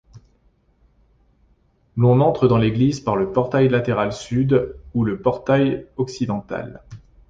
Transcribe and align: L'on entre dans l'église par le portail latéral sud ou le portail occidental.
L'on 1.95 2.21
entre 2.21 2.47
dans 2.47 2.57
l'église 2.57 2.99
par 3.01 3.15
le 3.15 3.31
portail 3.31 3.69
latéral 3.69 4.11
sud 4.13 4.75
ou 4.95 5.03
le 5.03 5.21
portail 5.21 5.85
occidental. 5.95 6.81